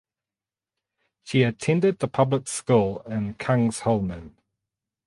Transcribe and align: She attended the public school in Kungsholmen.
She 1.21 1.43
attended 1.43 1.99
the 1.99 2.07
public 2.07 2.47
school 2.47 3.03
in 3.05 3.35
Kungsholmen. 3.35 4.31